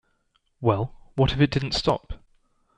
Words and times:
Well, 0.61 0.95
what 1.13 1.31
if 1.31 1.39
it 1.39 1.51
didn't 1.51 1.73
stop? 1.73 2.13